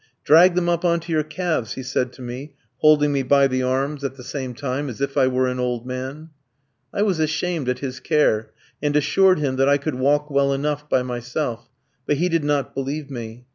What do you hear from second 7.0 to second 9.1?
was ashamed at his care, and